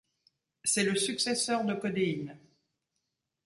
[0.63, 2.35] C’est le successeur de Codeine.